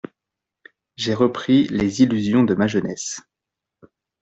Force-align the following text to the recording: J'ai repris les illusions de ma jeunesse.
J'ai 0.95 1.13
repris 1.13 1.67
les 1.67 2.01
illusions 2.01 2.43
de 2.43 2.55
ma 2.55 2.65
jeunesse. 2.65 3.21